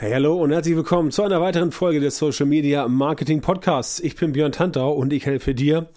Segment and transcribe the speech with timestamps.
[0.00, 3.98] Hey, hallo und herzlich willkommen zu einer weiteren Folge des Social Media Marketing Podcasts.
[3.98, 5.88] Ich bin Björn Tantau und ich helfe dir,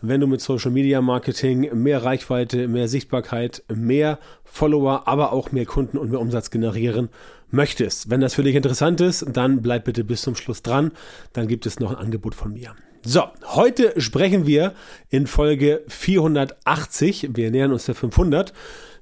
[0.00, 5.66] wenn du mit Social Media Marketing mehr Reichweite, mehr Sichtbarkeit, mehr Follower, aber auch mehr
[5.66, 7.10] Kunden und mehr Umsatz generieren
[7.50, 8.08] möchtest.
[8.08, 10.92] Wenn das für dich interessant ist, dann bleib bitte bis zum Schluss dran.
[11.34, 12.74] Dann gibt es noch ein Angebot von mir.
[13.02, 14.74] So, heute sprechen wir
[15.08, 18.52] in Folge 480, wir nähern uns der 500,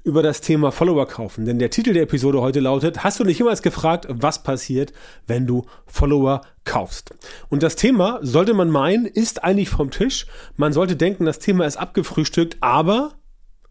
[0.05, 1.47] über das Thema Follower kaufen.
[1.47, 4.93] Denn der Titel der Episode heute lautet, hast du nicht jemals gefragt, was passiert,
[5.27, 7.13] wenn du Follower kaufst?
[7.49, 10.27] Und das Thema, sollte man meinen, ist eigentlich vom Tisch.
[10.57, 13.15] Man sollte denken, das Thema ist abgefrühstückt, aber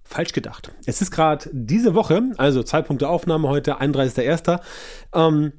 [0.04, 0.74] falsch gedacht.
[0.86, 4.60] Es ist gerade diese Woche, also Zeitpunkt der Aufnahme heute, 31.01.,
[5.14, 5.54] ähm,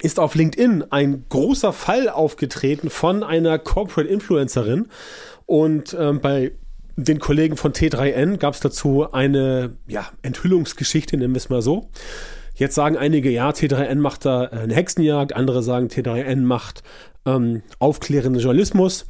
[0.00, 4.88] ist auf LinkedIn ein großer Fall aufgetreten von einer Corporate Influencerin.
[5.46, 6.52] Und ähm, bei
[6.96, 11.88] den Kollegen von T3N gab es dazu eine ja, Enthüllungsgeschichte, nennen wir es mal so.
[12.54, 16.82] Jetzt sagen einige, ja, T3N macht da eine Hexenjagd, andere sagen, T3N macht
[17.24, 19.06] ähm, aufklärenden Journalismus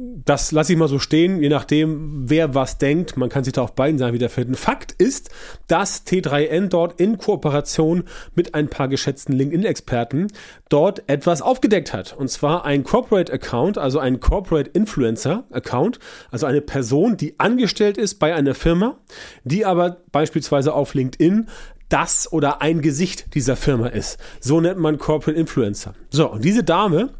[0.00, 3.16] das lasse ich mal so stehen, je nachdem, wer was denkt.
[3.16, 4.54] Man kann sich da auf beiden Seiten wiederfinden.
[4.54, 5.30] Fakt ist,
[5.66, 8.04] dass T3N dort in Kooperation
[8.36, 10.28] mit ein paar geschätzten LinkedIn-Experten
[10.68, 12.14] dort etwas aufgedeckt hat.
[12.16, 15.98] Und zwar ein Corporate Account, also ein Corporate Influencer Account,
[16.30, 18.98] also eine Person, die angestellt ist bei einer Firma,
[19.42, 21.48] die aber beispielsweise auf LinkedIn
[21.88, 24.18] das oder ein Gesicht dieser Firma ist.
[24.38, 25.94] So nennt man Corporate Influencer.
[26.10, 27.14] So, und diese Dame,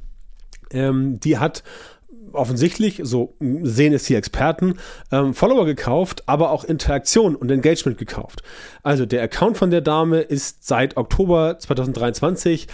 [0.71, 1.65] ähm, die hat
[2.33, 4.77] offensichtlich, so sehen es die Experten,
[5.13, 8.43] ähm, Follower gekauft, aber auch Interaktion und Engagement gekauft.
[8.83, 12.69] Also der Account von der Dame ist seit Oktober 2023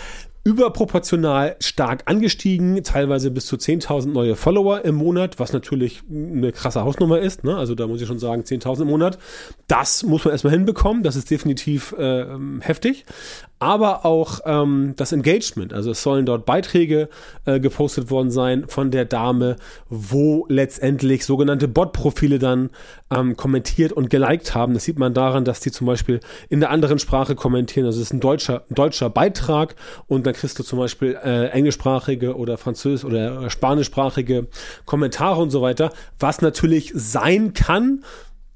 [0.45, 6.85] überproportional stark angestiegen, teilweise bis zu 10.000 neue Follower im Monat, was natürlich eine krasse
[6.85, 7.45] Hausnummer ist.
[7.45, 7.57] Ne?
[7.57, 9.19] Also da muss ich schon sagen, 10.000 im Monat.
[9.67, 11.03] Das muss man erstmal hinbekommen.
[11.03, 12.27] Das ist definitiv äh,
[12.61, 13.07] heftig
[13.65, 15.73] aber auch ähm, das Engagement.
[15.73, 17.09] Also es sollen dort Beiträge
[17.47, 19.57] äh, gepostet worden sein von der Dame,
[19.89, 22.69] wo letztendlich sogenannte Bot-Profile dann
[23.11, 24.75] ähm, kommentiert und geliked haben.
[24.75, 27.87] Das sieht man daran, dass die zum Beispiel in der anderen Sprache kommentieren.
[27.87, 29.77] Also es ist ein deutscher, ein deutscher Beitrag
[30.09, 34.49] und dann kriegst du zum Beispiel äh, englischsprachige oder französisch oder spanischsprachige
[34.85, 38.05] Kommentare und so weiter, was natürlich sein kann,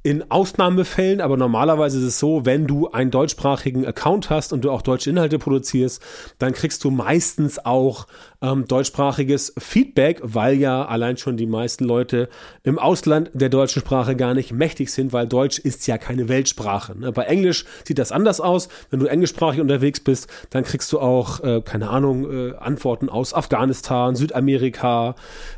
[0.05, 4.71] in Ausnahmefällen, aber normalerweise ist es so, wenn du einen deutschsprachigen Account hast und du
[4.71, 6.01] auch deutsche Inhalte produzierst,
[6.39, 8.07] dann kriegst du meistens auch
[8.41, 12.29] ähm, deutschsprachiges Feedback, weil ja allein schon die meisten Leute
[12.63, 16.97] im Ausland der deutschen Sprache gar nicht mächtig sind, weil Deutsch ist ja keine Weltsprache.
[16.97, 17.13] Ne?
[17.13, 18.69] Bei Englisch sieht das anders aus.
[18.91, 23.35] Wenn du englischsprachig unterwegs bist, dann kriegst du auch, äh, keine Ahnung, äh, Antworten aus
[23.35, 25.17] Afghanistan, Südamerika,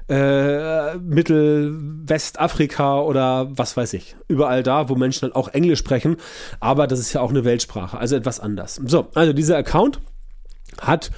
[0.09, 1.77] äh, Mittel,
[2.07, 4.17] Westafrika oder was weiß ich.
[4.27, 6.17] Überall da, wo Menschen dann auch Englisch sprechen.
[6.61, 8.81] Aber das ist ja auch eine Weltsprache, also etwas anders.
[8.87, 10.01] So, also dieser Account
[10.81, 11.11] hat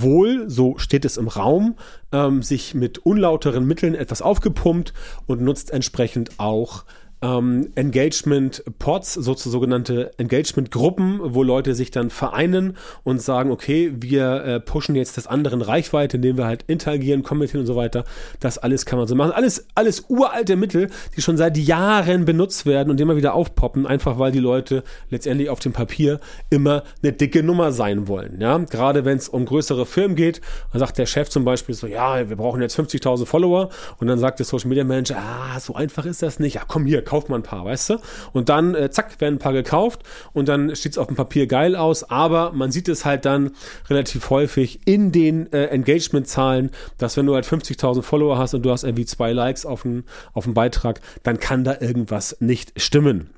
[0.00, 1.76] wohl, so steht es im Raum,
[2.12, 4.92] ähm, sich mit unlauteren Mitteln etwas aufgepumpt
[5.26, 6.84] und nutzt entsprechend auch
[7.24, 14.60] ähm, Engagement-Pods, so sogenannte Engagement-Gruppen, wo Leute sich dann vereinen und sagen, okay, wir äh,
[14.60, 18.04] pushen jetzt das anderen Reichweite, indem wir halt interagieren, kommentieren und so weiter.
[18.40, 19.32] Das alles kann man so machen.
[19.32, 24.18] Alles, alles uralte Mittel, die schon seit Jahren benutzt werden und immer wieder aufpoppen, einfach
[24.18, 26.20] weil die Leute letztendlich auf dem Papier
[26.50, 28.40] immer eine dicke Nummer sein wollen.
[28.40, 30.42] Ja, gerade wenn es um größere Firmen geht,
[30.72, 34.18] dann sagt der Chef zum Beispiel so, ja, wir brauchen jetzt 50.000 Follower und dann
[34.18, 36.54] sagt der Social Media Manager, ah, so einfach ist das nicht.
[36.54, 37.98] Ja, komm hier, kauft man ein paar, weißt du?
[38.32, 40.02] Und dann, äh, zack, werden ein paar gekauft
[40.32, 43.52] und dann steht es auf dem Papier geil aus, aber man sieht es halt dann
[43.88, 48.72] relativ häufig in den äh, Engagement-Zahlen, dass wenn du halt 50.000 Follower hast und du
[48.72, 50.02] hast irgendwie zwei Likes auf dem
[50.32, 53.30] auf Beitrag, dann kann da irgendwas nicht stimmen.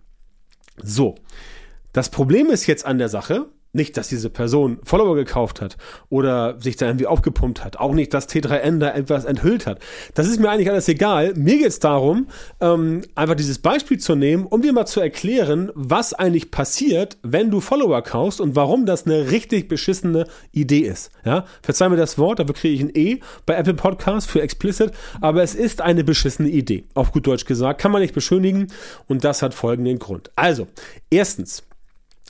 [0.82, 1.16] So.
[1.92, 5.76] Das Problem ist jetzt an der Sache, nicht, dass diese Person Follower gekauft hat
[6.08, 7.78] oder sich da irgendwie aufgepumpt hat.
[7.78, 9.78] Auch nicht, dass T3N da etwas enthüllt hat.
[10.14, 11.34] Das ist mir eigentlich alles egal.
[11.34, 12.26] Mir geht es darum,
[12.60, 17.50] ähm, einfach dieses Beispiel zu nehmen, um dir mal zu erklären, was eigentlich passiert, wenn
[17.50, 21.10] du Follower kaufst und warum das eine richtig beschissene Idee ist.
[21.24, 21.44] Ja?
[21.62, 25.42] Verzeih mir das Wort, dafür kriege ich ein E bei Apple Podcast für explicit, aber
[25.42, 26.84] es ist eine beschissene Idee.
[26.94, 28.68] Auf gut Deutsch gesagt, kann man nicht beschönigen
[29.06, 30.30] und das hat folgenden Grund.
[30.36, 30.66] Also,
[31.10, 31.65] erstens,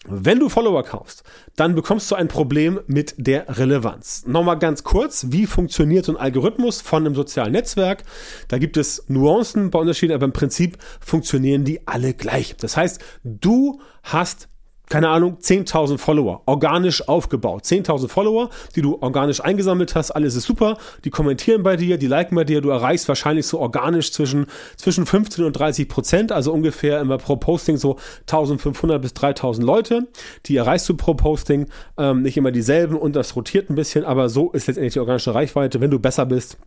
[0.09, 1.23] wenn du Follower kaufst,
[1.57, 4.25] dann bekommst du ein Problem mit der Relevanz.
[4.27, 8.05] Nochmal ganz kurz, wie funktioniert so ein Algorithmus von einem sozialen Netzwerk?
[8.49, 12.57] Da gibt es Nuancen bei Unterschieden, aber im Prinzip funktionieren die alle gleich.
[12.57, 14.49] Das heißt, du hast
[14.89, 17.65] keine Ahnung, 10.000 Follower, organisch aufgebaut.
[17.65, 20.79] 10.000 Follower, die du organisch eingesammelt hast, alles ist super.
[21.05, 22.61] Die kommentieren bei dir, die liken bei dir.
[22.61, 24.47] Du erreichst wahrscheinlich so organisch zwischen,
[24.77, 27.97] zwischen 15 und 30 Prozent, also ungefähr immer pro Posting so
[28.29, 30.07] 1.500 bis 3.000 Leute.
[30.47, 31.67] Die erreichst du pro Posting,
[31.99, 35.35] ähm, nicht immer dieselben und das rotiert ein bisschen, aber so ist letztendlich die organische
[35.35, 35.81] Reichweite.
[35.81, 36.59] Wenn du besser bist,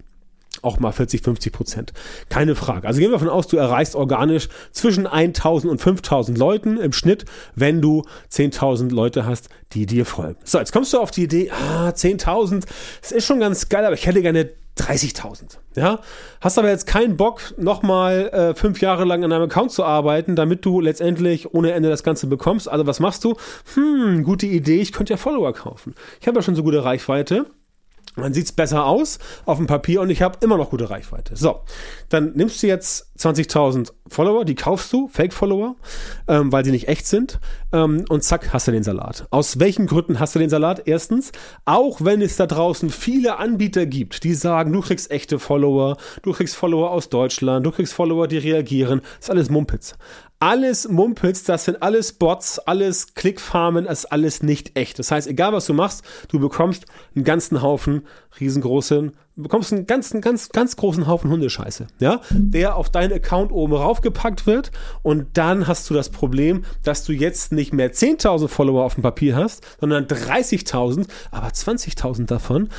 [0.64, 1.94] auch mal 40, 50 Prozent.
[2.30, 2.88] Keine Frage.
[2.88, 7.26] Also gehen wir davon aus, du erreichst organisch zwischen 1000 und 5000 Leuten im Schnitt,
[7.56, 10.38] wenn du 10.000 Leute hast, die dir folgen.
[10.44, 12.66] So, jetzt kommst du auf die Idee, ah, 10.000,
[13.02, 15.58] das ist schon ganz geil, aber ich hätte gerne 30.000.
[15.76, 16.00] Ja,
[16.42, 20.36] hast aber jetzt keinen Bock, nochmal äh, fünf Jahre lang an einem Account zu arbeiten,
[20.36, 22.70] damit du letztendlich ohne Ende das Ganze bekommst.
[22.70, 23.36] Also was machst du?
[23.76, 25.96] Hm, gute Idee, ich könnte ja Follower kaufen.
[26.22, 27.46] Ich habe ja schon so gute Reichweite.
[28.22, 31.36] Dann sieht's besser aus auf dem Papier und ich habe immer noch gute Reichweite.
[31.36, 31.62] So,
[32.10, 35.76] dann nimmst du jetzt 20.000 Follower, die kaufst du, Fake-Follower,
[36.28, 37.40] ähm, weil sie nicht echt sind
[37.74, 39.28] ähm, und zack, hast du den Salat.
[39.30, 40.84] Aus welchen Gründen hast du den Salat?
[40.86, 41.32] Erstens,
[41.66, 46.34] auch wenn es da draußen viele Anbieter gibt, die sagen, du kriegst echte Follower, du
[46.34, 49.96] kriegst Follower aus Deutschland, du kriegst Follower, die reagieren, ist alles Mumpitz
[50.40, 54.98] alles Mumpels, das sind alles Bots, alles Klickfarmen, das ist alles nicht echt.
[54.98, 58.04] Das heißt, egal was du machst, du bekommst einen ganzen Haufen
[58.40, 63.74] riesengroßen, bekommst einen ganzen, ganz, ganz großen Haufen Hundescheiße, ja, der auf deinen Account oben
[63.74, 64.72] raufgepackt wird
[65.02, 69.04] und dann hast du das Problem, dass du jetzt nicht mehr 10.000 Follower auf dem
[69.04, 72.70] Papier hast, sondern 30.000, aber 20.000 davon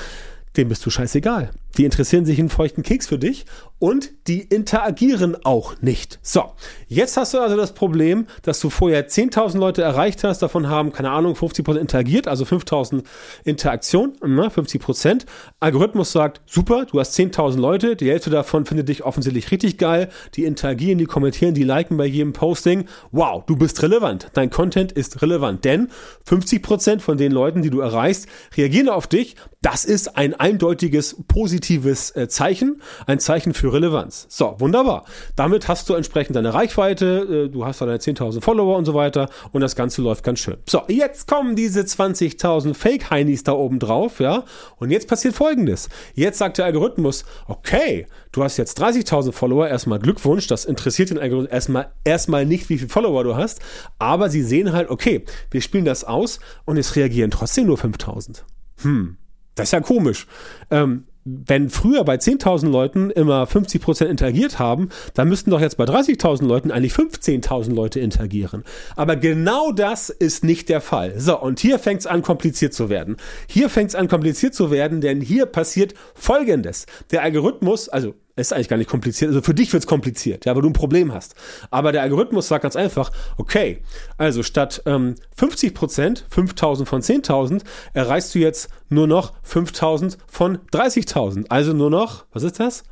[0.56, 1.50] dem bist du scheißegal.
[1.76, 3.46] Die interessieren sich einen feuchten Keks für dich
[3.80, 6.20] und die interagieren auch nicht.
[6.22, 6.52] So,
[6.86, 10.92] jetzt hast du also das Problem, dass du vorher 10.000 Leute erreicht hast, davon haben,
[10.92, 13.02] keine Ahnung, 50% interagiert, also 5.000
[13.44, 15.14] Interaktionen, 50%.
[15.14, 15.18] Ne,
[15.60, 20.10] Algorithmus sagt, super, du hast 10.000 Leute, die Hälfte davon findet dich offensichtlich richtig geil,
[20.34, 22.84] die interagieren, die kommentieren, die liken bei jedem Posting.
[23.12, 25.88] Wow, du bist relevant, dein Content ist relevant, denn
[26.28, 28.26] 50% von den Leuten, die du erreichst,
[28.58, 29.36] reagieren auf dich.
[29.62, 31.16] Das ist ein eindeutiges
[31.60, 34.26] positives äh, Zeichen, ein Zeichen für Relevanz.
[34.30, 35.04] So, wunderbar.
[35.36, 39.28] Damit hast du entsprechend deine Reichweite, äh, du hast deine 10.000 Follower und so weiter
[39.52, 40.56] und das Ganze läuft ganz schön.
[40.66, 44.44] So, jetzt kommen diese 20.000 Fake-Heinis da oben drauf, ja,
[44.76, 45.90] und jetzt passiert folgendes.
[46.14, 51.18] Jetzt sagt der Algorithmus, okay, du hast jetzt 30.000 Follower, erstmal Glückwunsch, das interessiert den
[51.18, 53.60] Algorithmus erstmal, erstmal nicht, wie viele Follower du hast,
[53.98, 58.42] aber sie sehen halt, okay, wir spielen das aus und es reagieren trotzdem nur 5.000.
[58.82, 59.18] Hm,
[59.54, 60.26] das ist ja komisch.
[60.70, 65.84] Ähm, wenn früher bei 10.000 Leuten immer 50% interagiert haben, dann müssten doch jetzt bei
[65.84, 68.64] 30.000 Leuten eigentlich 15.000 Leute interagieren.
[68.96, 71.18] Aber genau das ist nicht der Fall.
[71.18, 73.16] So, und hier fängt es an, kompliziert zu werden.
[73.48, 76.86] Hier fängt es an, kompliziert zu werden, denn hier passiert Folgendes.
[77.10, 79.28] Der Algorithmus, also ist eigentlich gar nicht kompliziert.
[79.28, 81.34] Also für dich wird es kompliziert, ja, weil du ein Problem hast.
[81.70, 83.82] Aber der Algorithmus sagt ganz einfach, okay,
[84.16, 87.62] also statt ähm, 50 Prozent, 5000 von 10.000,
[87.92, 91.46] erreichst du jetzt nur noch 5000 von 30.000.
[91.48, 92.84] Also nur noch, was ist das?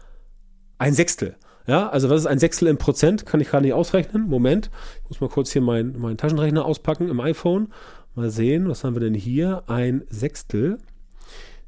[0.79, 1.37] Ein Sechstel.
[1.67, 3.27] Ja, also was ist ein Sechstel im Prozent?
[3.27, 4.27] Kann ich gerade nicht ausrechnen.
[4.27, 4.71] Moment,
[5.03, 7.69] ich muss mal kurz hier meinen mein Taschenrechner auspacken im iPhone.
[8.15, 9.65] Mal sehen, was haben wir denn hier?
[9.67, 10.79] Ein Sechstel.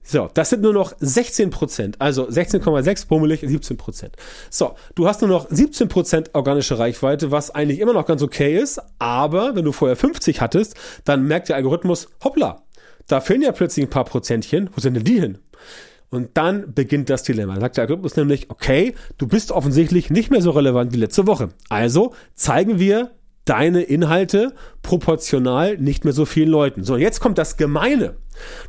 [0.02, 4.17] So, das sind nur noch 16 Prozent, also 16,6 bummelig 17 Prozent.
[4.49, 8.58] So, du hast nur noch 17 Prozent organische Reichweite, was eigentlich immer noch ganz okay
[8.58, 10.75] ist, aber wenn du vorher 50 hattest,
[11.05, 12.62] dann merkt der Algorithmus, hoppla,
[13.06, 15.38] da fehlen ja plötzlich ein paar Prozentchen, wo sind denn die hin?
[16.11, 17.55] Und dann beginnt das Dilemma.
[17.55, 21.26] Da sagt der Algorithmus nämlich, okay, du bist offensichtlich nicht mehr so relevant wie letzte
[21.26, 21.50] Woche.
[21.69, 23.12] Also zeigen wir
[23.44, 26.84] deine Inhalte proportional nicht mehr so vielen Leuten.
[26.84, 28.16] So, jetzt kommt das Gemeine.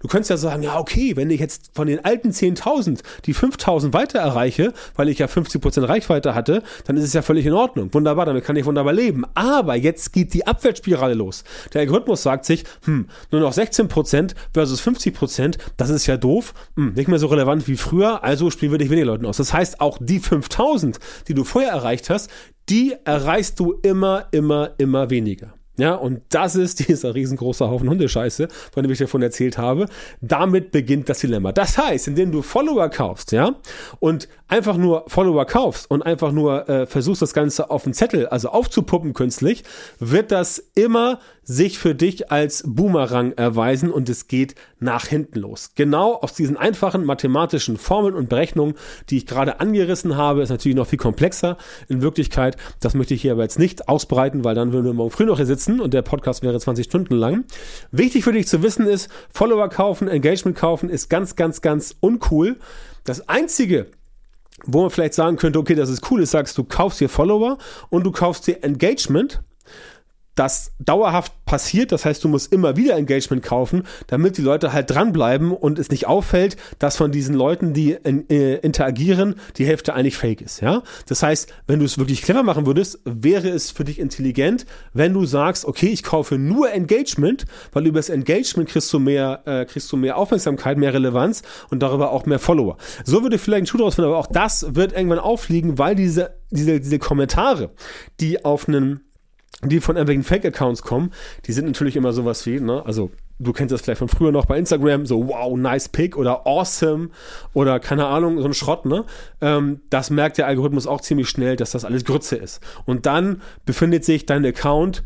[0.02, 3.94] Du könntest ja sagen, ja, okay, wenn ich jetzt von den alten 10.000 die 5.000
[3.94, 7.94] weiter erreiche, weil ich ja 50% Reichweite hatte, dann ist es ja völlig in Ordnung.
[7.94, 9.24] Wunderbar, damit kann ich wunderbar leben.
[9.34, 11.44] Aber jetzt geht die Abwärtsspirale los.
[11.74, 16.94] Der Algorithmus sagt sich, hm, nur noch 16% versus 50%, das ist ja doof, hm,
[16.94, 19.38] nicht mehr so relevant wie früher, also spielen wir dich weniger Leuten aus.
[19.38, 20.98] Das heißt, auch die 5.000,
[21.28, 22.30] die du vorher erreicht hast,
[22.70, 25.54] die erreichst du immer, immer, immer weniger.
[25.78, 29.88] Ja, und das ist dieser riesengroße Haufen Hundescheiße, von dem ich davon erzählt habe.
[30.20, 31.54] Damit beginnt das Dilemma.
[31.54, 33.56] Das heißt, indem du Follower kaufst, ja,
[34.00, 38.28] und einfach nur Follower kaufst und einfach nur äh, versuchst, das Ganze auf den Zettel,
[38.28, 39.64] also aufzupuppen künstlich,
[39.98, 41.20] wird das immer
[41.52, 45.72] sich für dich als Boomerang erweisen und es geht nach hinten los.
[45.76, 48.76] Genau aus diesen einfachen mathematischen Formeln und Berechnungen,
[49.10, 51.58] die ich gerade angerissen habe, ist natürlich noch viel komplexer.
[51.90, 55.12] In Wirklichkeit, das möchte ich hier aber jetzt nicht ausbreiten, weil dann würden wir morgen
[55.12, 57.44] früh noch hier sitzen und der Podcast wäre 20 Stunden lang.
[57.92, 62.60] Wichtig für dich zu wissen ist, Follower kaufen, Engagement kaufen ist ganz, ganz, ganz uncool.
[63.04, 63.88] Das einzige,
[64.64, 67.58] wo man vielleicht sagen könnte, okay, das ist cool, ist, sagst du, kaufst dir Follower
[67.90, 69.42] und du kaufst dir Engagement
[70.36, 71.92] das dauerhaft passiert.
[71.92, 75.90] Das heißt, du musst immer wieder Engagement kaufen, damit die Leute halt dranbleiben und es
[75.90, 80.62] nicht auffällt, dass von diesen Leuten, die in, äh, interagieren, die Hälfte eigentlich fake ist.
[80.62, 84.66] Ja, das heißt, wenn du es wirklich clever machen würdest, wäre es für dich intelligent,
[84.94, 89.42] wenn du sagst, okay, ich kaufe nur Engagement, weil über das Engagement kriegst du mehr,
[89.46, 92.78] äh, kriegst du mehr Aufmerksamkeit, mehr Relevanz und darüber auch mehr Follower.
[93.04, 96.36] So würde vielleicht ein Schuh draus finden, aber auch das wird irgendwann auffliegen, weil diese,
[96.50, 97.72] diese, diese Kommentare,
[98.20, 99.11] die auf einen
[99.64, 101.12] die von irgendwelchen Fake-Accounts kommen,
[101.46, 104.46] die sind natürlich immer sowas wie, ne, also du kennst das vielleicht von früher noch
[104.46, 107.10] bei Instagram, so wow, nice pick oder awesome
[107.54, 109.06] oder keine Ahnung, so ein Schrott, ne?
[109.42, 112.62] Ähm, das merkt der Algorithmus auch ziemlich schnell, dass das alles Grütze ist.
[112.86, 115.04] Und dann befindet sich dein Account,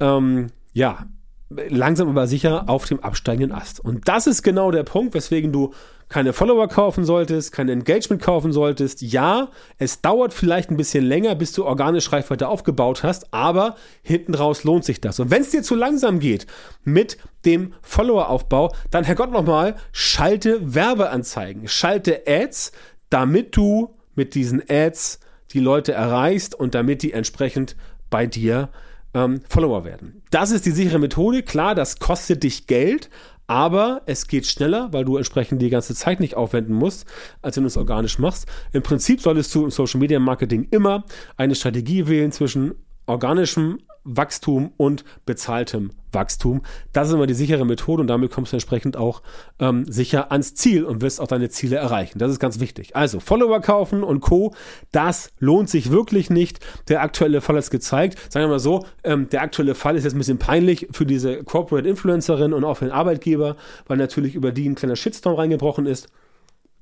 [0.00, 1.06] ähm, ja,
[1.48, 3.78] langsam aber sicher auf dem absteigenden Ast.
[3.80, 5.72] Und das ist genau der Punkt, weswegen du
[6.08, 9.02] keine Follower kaufen solltest, kein Engagement kaufen solltest.
[9.02, 9.48] Ja,
[9.78, 14.62] es dauert vielleicht ein bisschen länger, bis du organisch Reichweite aufgebaut hast, aber hinten raus
[14.64, 15.18] lohnt sich das.
[15.18, 16.46] Und wenn es dir zu langsam geht
[16.84, 22.72] mit dem Followeraufbau, dann Herrgott nochmal, schalte Werbeanzeigen, schalte Ads,
[23.10, 25.20] damit du mit diesen Ads
[25.52, 27.76] die Leute erreichst und damit die entsprechend
[28.10, 28.68] bei dir
[29.14, 30.22] ähm, Follower werden.
[30.30, 31.42] Das ist die sichere Methode.
[31.42, 33.10] Klar, das kostet dich Geld,
[33.46, 37.06] aber es geht schneller, weil du entsprechend die ganze Zeit nicht aufwenden musst,
[37.42, 38.46] als wenn du es organisch machst.
[38.72, 41.04] Im Prinzip solltest du im Social Media Marketing immer
[41.36, 42.74] eine Strategie wählen zwischen
[43.06, 46.62] organischem Wachstum und bezahltem Wachstum.
[46.92, 49.22] Das ist immer die sichere Methode und damit kommst du entsprechend auch
[49.58, 52.18] ähm, sicher ans Ziel und wirst auch deine Ziele erreichen.
[52.18, 52.96] Das ist ganz wichtig.
[52.96, 54.54] Also Follower kaufen und Co.
[54.92, 56.60] Das lohnt sich wirklich nicht.
[56.88, 58.18] Der aktuelle Fall ist gezeigt.
[58.32, 61.44] Sagen wir mal so, ähm, der aktuelle Fall ist jetzt ein bisschen peinlich für diese
[61.44, 65.86] Corporate Influencerin und auch für den Arbeitgeber, weil natürlich über die ein kleiner Shitstorm reingebrochen
[65.86, 66.08] ist.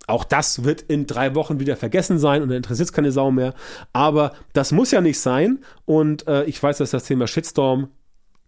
[0.07, 3.31] Auch das wird in drei Wochen wieder vergessen sein und dann interessiert es keine Sau
[3.31, 3.55] mehr.
[3.93, 5.61] Aber das muss ja nicht sein.
[5.87, 7.89] Und äh, ich weiß, dass das Thema Shitstorm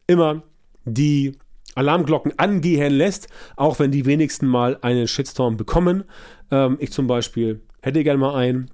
[0.07, 0.43] immer
[0.85, 1.37] die
[1.75, 6.05] Alarmglocken angehen lässt, auch wenn die wenigsten mal einen Shitstorm bekommen.
[6.51, 8.71] Ähm, ich zum Beispiel hätte gerne mal einen,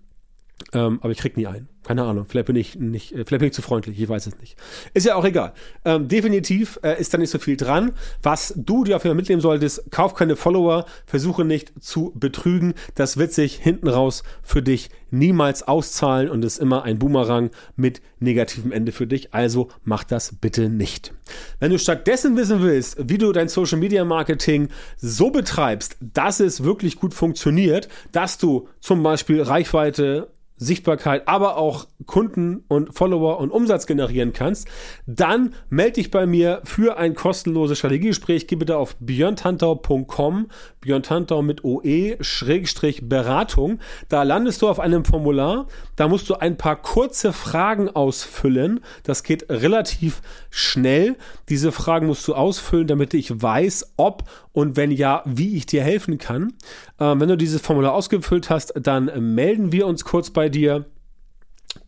[0.73, 1.69] ähm, aber ich krieg nie einen.
[1.92, 4.38] Keine Ahnung, vielleicht bin ich nicht, äh, vielleicht bin ich zu freundlich, ich weiß es
[4.38, 4.56] nicht.
[4.94, 5.52] Ist ja auch egal.
[5.84, 7.92] Ähm, definitiv äh, ist da nicht so viel dran.
[8.22, 12.72] Was du dir auf jeden Fall mitnehmen solltest, kauf keine Follower, versuche nicht zu betrügen.
[12.94, 18.00] Das wird sich hinten raus für dich niemals auszahlen und ist immer ein Boomerang mit
[18.20, 19.34] negativem Ende für dich.
[19.34, 21.12] Also mach das bitte nicht.
[21.61, 26.64] Wenn du stattdessen wissen willst, wie du dein Social Media Marketing so betreibst, dass es
[26.64, 30.28] wirklich gut funktioniert, dass du zum Beispiel Reichweite
[30.62, 34.69] Sichtbarkeit, aber auch Kunden und Follower und Umsatz generieren kannst,
[35.07, 38.47] dann melde dich bei mir für ein kostenloses Strategiegespräch.
[38.47, 40.49] Geh bitte auf björntantau.com,
[40.81, 43.78] björntantau mit OE, Schrägstrich Beratung.
[44.09, 45.66] Da landest du auf einem Formular.
[45.97, 48.81] Da musst du ein paar kurze Fragen ausfüllen.
[49.02, 51.16] Das geht relativ schnell.
[51.49, 55.83] Diese Fragen musst du ausfüllen, damit ich weiß, ob und wenn ja, wie ich dir
[55.83, 56.52] helfen kann.
[57.00, 60.87] Ähm, wenn du dieses Formular ausgefüllt hast, dann melden wir uns kurz bei dir.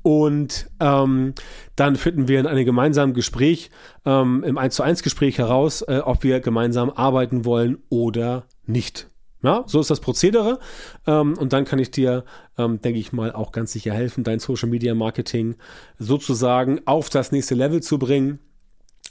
[0.02, 1.34] Und ähm,
[1.76, 3.70] dann finden wir in einem gemeinsamen Gespräch,
[4.04, 9.08] ähm, im 1 zu 1 Gespräch heraus, äh, ob wir gemeinsam arbeiten wollen oder nicht.
[9.42, 10.58] Ja, so ist das Prozedere.
[11.06, 12.24] Ähm, und dann kann ich dir,
[12.56, 15.56] ähm, denke ich mal, auch ganz sicher helfen, dein Social Media Marketing
[15.98, 18.38] sozusagen auf das nächste Level zu bringen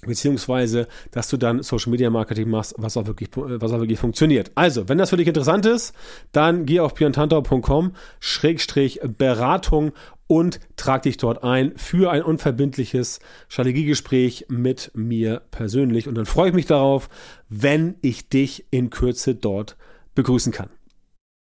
[0.05, 4.51] beziehungsweise, dass du dann Social Media Marketing machst, was auch wirklich, was auch wirklich funktioniert.
[4.55, 5.93] Also, wenn das für dich interessant ist,
[6.31, 9.91] dann geh auf björntantau.com Schrägstrich Beratung
[10.27, 13.19] und trag dich dort ein für ein unverbindliches
[13.49, 16.07] Strategiegespräch mit mir persönlich.
[16.07, 17.09] Und dann freue ich mich darauf,
[17.49, 19.77] wenn ich dich in Kürze dort
[20.15, 20.69] begrüßen kann.